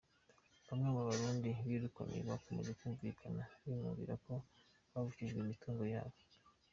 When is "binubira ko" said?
3.63-4.33